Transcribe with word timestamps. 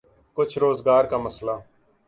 کچھ 0.37 0.57
روزگار 0.59 1.03
کا 1.05 1.17
مسئلہ۔ 1.17 1.55